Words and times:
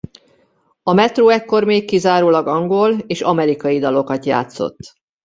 A 0.83 0.93
Metro 0.93 1.29
ekkor 1.29 1.63
még 1.63 1.85
kizárólag 1.85 2.47
angol 2.47 2.93
és 2.99 3.21
amerikai 3.21 3.79
dalokat 3.79 4.25
játszott. 4.25 4.77